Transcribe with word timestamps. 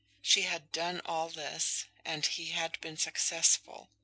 She 0.23 0.41
had 0.41 0.71
done 0.71 0.99
all 1.05 1.29
this, 1.29 1.85
and 2.03 2.25
he 2.25 2.47
had 2.47 2.81
been 2.81 2.97
successful. 2.97 3.91